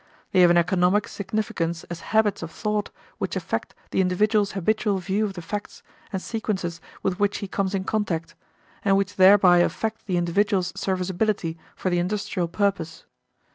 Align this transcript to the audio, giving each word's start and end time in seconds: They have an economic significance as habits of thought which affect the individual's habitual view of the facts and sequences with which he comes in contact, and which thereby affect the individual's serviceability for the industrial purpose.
They 0.31 0.41
have 0.41 0.49
an 0.49 0.57
economic 0.57 1.07
significance 1.07 1.83
as 1.83 1.99
habits 1.99 2.41
of 2.41 2.49
thought 2.49 2.89
which 3.19 3.35
affect 3.35 3.75
the 3.91 4.01
individual's 4.01 4.53
habitual 4.53 4.97
view 4.97 5.25
of 5.25 5.33
the 5.33 5.43
facts 5.43 5.83
and 6.11 6.19
sequences 6.19 6.81
with 7.03 7.19
which 7.19 7.37
he 7.37 7.47
comes 7.47 7.75
in 7.75 7.83
contact, 7.83 8.33
and 8.83 8.97
which 8.97 9.17
thereby 9.17 9.57
affect 9.59 10.07
the 10.07 10.17
individual's 10.17 10.73
serviceability 10.75 11.55
for 11.75 11.91
the 11.91 11.99
industrial 11.99 12.47
purpose. 12.47 13.05